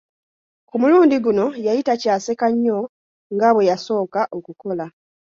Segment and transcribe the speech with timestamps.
[0.67, 2.77] Ku mulundi guno yali takyaseka nnyo
[3.33, 4.85] nga bwe yasooka okukola.